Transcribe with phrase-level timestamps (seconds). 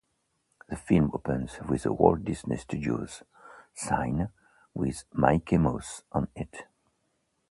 [0.67, 3.21] The film opens with the Walt Disney Studios
[3.75, 4.29] sign
[4.73, 6.65] with Mickey Mouse on it.